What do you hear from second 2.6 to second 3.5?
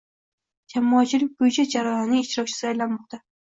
aylanmoqdang